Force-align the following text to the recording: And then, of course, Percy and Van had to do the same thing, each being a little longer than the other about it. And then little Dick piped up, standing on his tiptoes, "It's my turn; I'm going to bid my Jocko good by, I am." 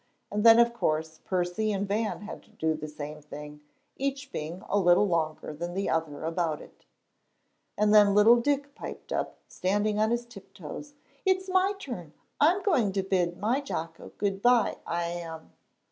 And 0.31 0.43
then, 0.43 0.57
of 0.57 0.73
course, 0.73 1.19
Percy 1.25 1.71
and 1.71 1.87
Van 1.87 2.21
had 2.21 2.41
to 2.41 2.49
do 2.49 2.73
the 2.73 2.87
same 2.87 3.21
thing, 3.21 3.61
each 3.97 4.31
being 4.31 4.63
a 4.67 4.79
little 4.79 5.07
longer 5.07 5.53
than 5.53 5.75
the 5.75 5.91
other 5.91 6.23
about 6.23 6.59
it. 6.59 6.87
And 7.77 7.93
then 7.93 8.15
little 8.15 8.37
Dick 8.37 8.73
piped 8.73 9.13
up, 9.13 9.37
standing 9.47 9.99
on 9.99 10.09
his 10.09 10.25
tiptoes, 10.25 10.95
"It's 11.23 11.49
my 11.49 11.73
turn; 11.77 12.13
I'm 12.39 12.63
going 12.63 12.93
to 12.93 13.03
bid 13.03 13.37
my 13.37 13.61
Jocko 13.61 14.11
good 14.17 14.41
by, 14.41 14.77
I 14.87 15.03
am." 15.03 15.53